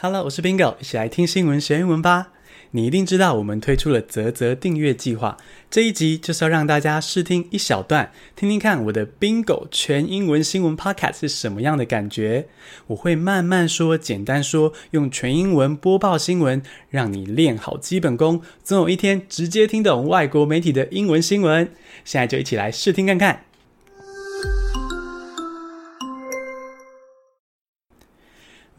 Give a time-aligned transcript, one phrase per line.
[0.00, 2.28] Hello，我是 Bingo，一起来听新闻学英文吧。
[2.70, 5.36] 你一定知道，我们推出了泽泽订阅计划。
[5.68, 12.46] 这一集就是要让大家试听一小段，听听看我的 Bingo 全英文新闻 Podcast 是什么样的感觉。
[12.86, 21.72] 我会慢慢说，简单说，用全英文播报新闻，让你练好基本功，总有一天直接听懂外国媒体的英文新闻。
[22.04, 23.47] 现在就一起来试听看看。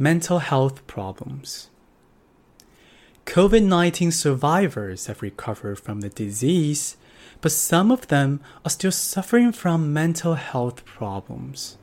[0.01, 1.69] Mental health problems.
[3.25, 6.95] COVID 19 survivors have recovered from the disease,
[7.41, 11.77] but some of them are still suffering from mental health problems.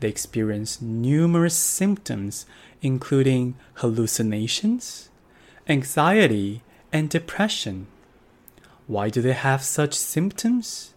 [0.00, 2.44] They experience numerous symptoms,
[2.80, 5.08] including hallucinations,
[5.68, 7.86] anxiety, and depression.
[8.88, 10.92] Why do they have such symptoms?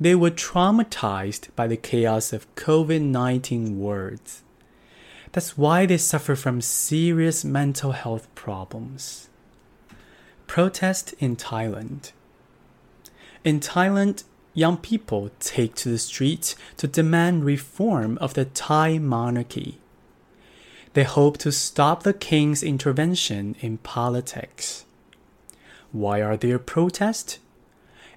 [0.00, 4.43] They were traumatized by the chaos of COVID 19 words.
[5.34, 9.28] That's why they suffer from serious mental health problems.
[10.46, 12.12] Protest in Thailand.
[13.42, 14.22] In Thailand,
[14.54, 19.80] young people take to the streets to demand reform of the Thai monarchy.
[20.92, 24.84] They hope to stop the king's intervention in politics.
[25.90, 27.40] Why are there protests?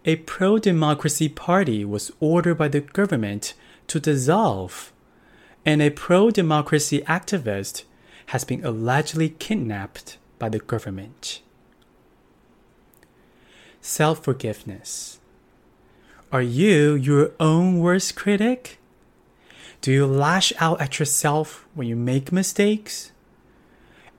[0.06, 3.56] A pro democracy party was ordered by the government
[3.88, 4.94] to dissolve
[5.68, 7.84] and a pro democracy activist
[8.28, 11.42] has been allegedly kidnapped by the government.
[13.82, 15.20] Self forgiveness.
[16.32, 18.80] Are you your own worst critic?
[19.82, 23.12] Do you lash out at yourself when you make mistakes?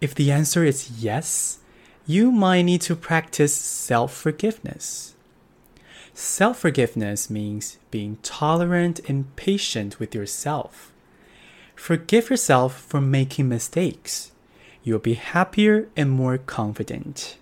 [0.03, 1.61] If the answer is yes,
[2.07, 5.15] you might need to practice self forgiveness.
[6.13, 10.93] Self forgiveness means being tolerant and patient with yourself.
[11.81, 14.33] Forgive yourself for making mistakes.
[14.85, 17.37] You'll be happier and more confident.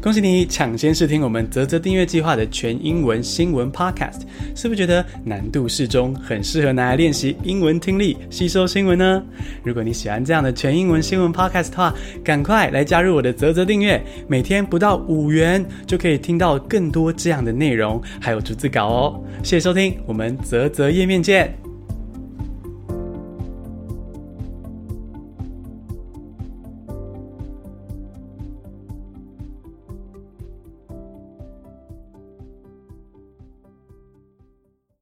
[0.00, 4.20] 恭喜你抢先试听我们泽泽订阅计划的全英文新闻 Podcast，
[4.54, 9.22] 是不是觉得难度适中，很适合拿来练习英文听力、吸收新闻呢？
[9.62, 19.24] 如果你喜欢这样的全英文新闻 Podcast 的话，赶快来加入我的泽泽订阅，每天不到五元就可以听到更多这样的内容，还有逐字稿哦。
[19.42, 21.63] 谢谢收听，我们泽泽页面见。